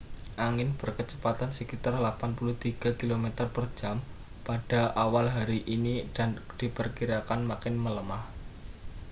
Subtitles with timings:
[0.45, 3.95] angin berkecepatan sekitar 83 km/jam
[4.47, 8.23] pada awal hari ini dan diperkirakan makin melemah